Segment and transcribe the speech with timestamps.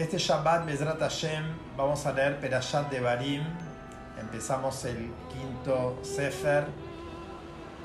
[0.00, 1.44] Este Shabbat, Bezrat Hashem,
[1.76, 3.42] vamos a leer Perashat de Barim.
[4.18, 6.64] Empezamos el quinto Sefer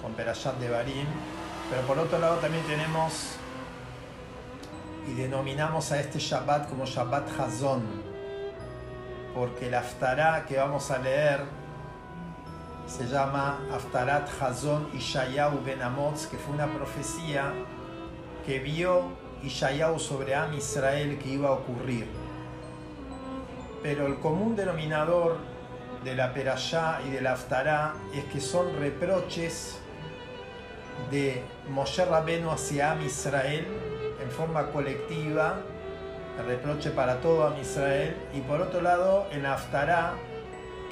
[0.02, 1.08] con Perashat de Barim.
[1.70, 3.32] Pero por otro lado también tenemos
[5.10, 7.84] y denominamos a este Shabbat como Shabbat Hazon.
[9.34, 11.42] Porque el Aftará que vamos a leer
[12.88, 17.52] se llama Aftarat Hazon Ishayahu Ben Amotz, que fue una profecía
[18.46, 22.08] que vio Ishayahu sobre Am Israel que iba a ocurrir.
[23.84, 25.38] Pero el común denominador
[26.04, 29.80] de la Perashá y de la Aftará es que son reproches
[31.12, 33.68] de Moshe Rabenu hacia Am Israel
[34.22, 35.58] en forma colectiva,
[36.48, 40.14] reproche para todo Am Israel, y por otro lado en Aftará,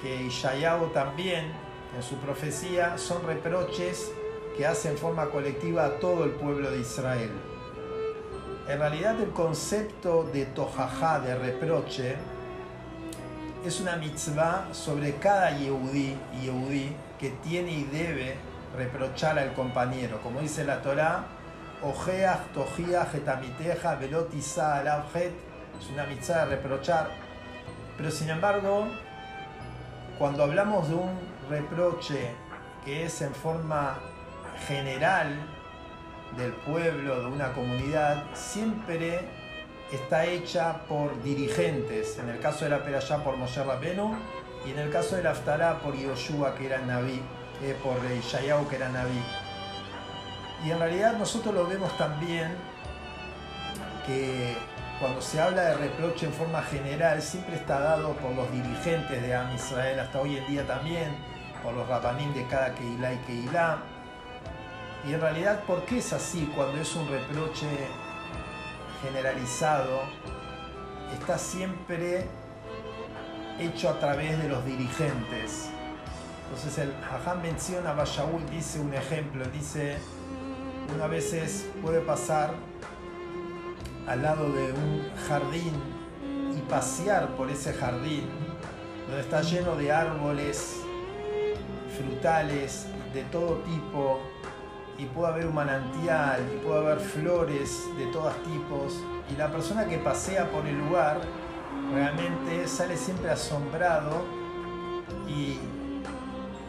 [0.01, 1.51] que Ishayahu también
[1.95, 4.11] en su profecía son reproches
[4.57, 7.31] que hace en forma colectiva a todo el pueblo de Israel.
[8.67, 12.15] En realidad el concepto de tojajá, de reproche,
[13.65, 18.37] es una mitzvah sobre cada yehudí yehudí que tiene y debe
[18.77, 20.21] reprochar al compañero.
[20.21, 21.25] Como dice la Torá,
[21.81, 25.33] ojeach, tojiach, etamiteja, velotiza, alabjet,
[25.81, 27.09] es una mitzvah de reprochar.
[27.97, 28.87] Pero sin embargo,
[30.17, 31.19] cuando hablamos de un
[31.49, 32.31] reproche
[32.85, 33.97] que es en forma
[34.67, 35.35] general,
[36.37, 39.21] del pueblo, de una comunidad, siempre
[39.91, 42.17] está hecha por dirigentes.
[42.17, 44.15] En el caso de la Perashá por Moshe Rabenu
[44.65, 47.21] y en el caso de la Aftará por Yoshua, que era Naví,
[47.61, 49.21] eh, por Ishayahu, que era Naví.
[50.65, 52.55] Y en realidad nosotros lo vemos también
[54.07, 54.55] que
[54.99, 59.35] cuando se habla de reproche en forma general, siempre está dado por los dirigentes de
[59.35, 61.15] Am Israel, hasta hoy en día también,
[61.61, 63.92] por los rabanim de cada Keilah y Keilah
[65.05, 67.67] y en realidad, ¿por qué es así cuando es un reproche
[69.01, 70.01] generalizado?
[71.13, 72.25] Está siempre
[73.59, 75.69] hecho a través de los dirigentes.
[76.45, 79.97] Entonces el Hajam menciona, Bashaul dice un ejemplo, dice,
[80.95, 82.53] una veces puede pasar
[84.07, 85.73] al lado de un jardín
[86.55, 88.29] y pasear por ese jardín,
[89.07, 90.77] donde está lleno de árboles
[91.97, 94.21] frutales de todo tipo,
[94.97, 99.85] y puede haber un manantial y puede haber flores de todos tipos y la persona
[99.87, 101.21] que pasea por el lugar
[101.93, 104.23] realmente sale siempre asombrado
[105.27, 105.59] y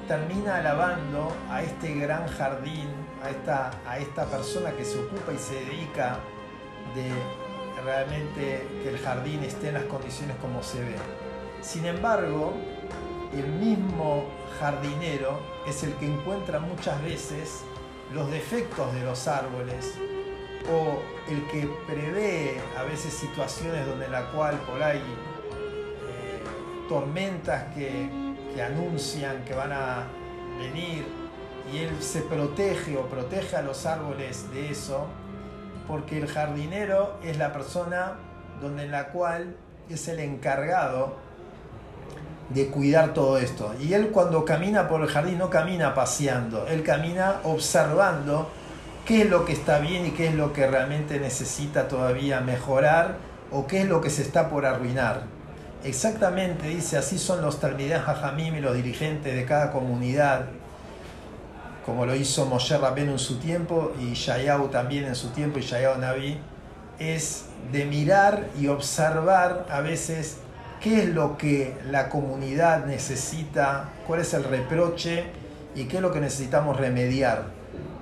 [0.08, 2.88] termina alabando a este gran jardín,
[3.22, 6.18] a esta, a esta persona que se ocupa y se dedica
[6.94, 7.10] de
[7.84, 10.96] realmente que el jardín esté en las condiciones como se ve.
[11.60, 12.52] Sin embargo,
[13.32, 14.24] el mismo
[14.60, 17.64] jardinero es el que encuentra muchas veces
[18.14, 19.94] los defectos de los árboles
[20.72, 26.42] o el que prevé a veces situaciones donde la cual por ahí eh,
[26.88, 28.08] tormentas que,
[28.54, 30.06] que anuncian que van a
[30.58, 31.04] venir
[31.72, 35.06] y él se protege o protege a los árboles de eso
[35.88, 38.14] porque el jardinero es la persona
[38.60, 39.56] donde en la cual
[39.90, 41.16] es el encargado
[42.50, 43.74] de cuidar todo esto.
[43.80, 48.50] Y él cuando camina por el jardín no camina paseando, él camina observando
[49.06, 53.16] qué es lo que está bien y qué es lo que realmente necesita todavía mejorar
[53.50, 55.22] o qué es lo que se está por arruinar.
[55.84, 60.46] Exactamente, dice, así son los Talmideh Jajamim y los dirigentes de cada comunidad,
[61.84, 65.62] como lo hizo Moshe Rabbeinu en su tiempo y Shayahu también en su tiempo y
[65.62, 66.38] Shayahu Naví,
[66.98, 70.38] es de mirar y observar a veces
[70.84, 75.24] qué es lo que la comunidad necesita, cuál es el reproche
[75.74, 77.44] y qué es lo que necesitamos remediar.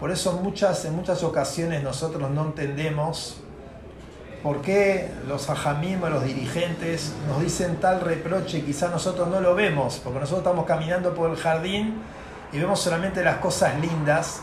[0.01, 3.37] Por eso muchas, en muchas ocasiones nosotros no entendemos
[4.43, 9.41] por qué los ajamim o los dirigentes nos dicen tal reproche y quizás nosotros no
[9.41, 12.03] lo vemos, porque nosotros estamos caminando por el jardín
[12.53, 14.41] y vemos solamente las cosas lindas,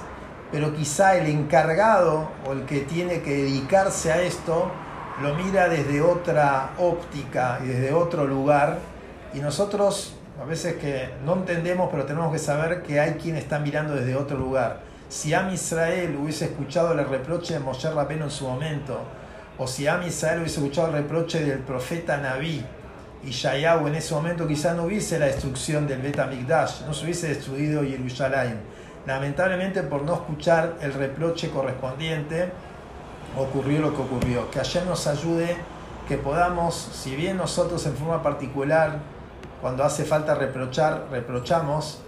[0.50, 4.72] pero quizá el encargado o el que tiene que dedicarse a esto
[5.21, 8.80] lo mira desde otra óptica y desde otro lugar
[9.33, 13.60] y nosotros a veces que no entendemos pero tenemos que saber que hay quien está
[13.60, 14.80] mirando desde otro lugar.
[15.10, 19.00] Si Am Israel hubiese escuchado el reproche de Moshe Rabbeinu en su momento
[19.57, 22.63] o si Am Israel hubiese escuchado el reproche del profeta Naví
[23.22, 27.04] y Shayahu en ese momento quizás no hubiese la destrucción del Bet Amikdash, no se
[27.04, 28.60] hubiese destruido Jerusalén.
[29.06, 32.51] Lamentablemente por no escuchar el reproche correspondiente,
[33.38, 34.50] ocurrió lo que ocurrió.
[34.52, 35.58] Que ayer nos ayude,
[36.08, 39.00] que podamos, si bien nosotros en forma particular,
[39.62, 42.00] cuando hace falta reprochar, reprochamos,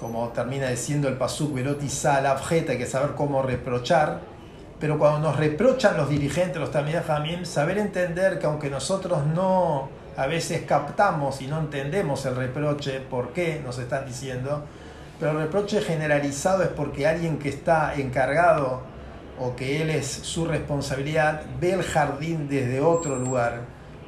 [0.00, 4.20] como termina diciendo el Pasuk, Velotiza, la hay que saber cómo reprochar,
[4.78, 9.88] Pero cuando nos reprochan los dirigentes, los también Jamim, saber entender que aunque nosotros no
[10.18, 14.64] a veces captamos y no entendemos el reproche, por qué nos están diciendo,
[15.18, 18.82] pero el reproche generalizado es porque alguien que está encargado
[19.40, 23.62] o que él es su responsabilidad ve el jardín desde otro lugar,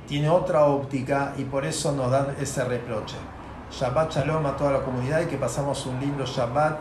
[0.07, 3.17] tiene otra óptica y por eso nos dan ese reproche.
[3.71, 6.79] Shabbat Shalom a toda la comunidad y que pasamos un lindo Shabbat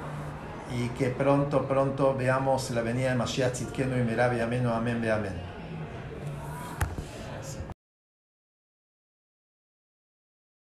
[0.76, 5.56] y que pronto, pronto veamos la venida de Mashiach Tzidkenu y Merabi Amén, Amén, Amén.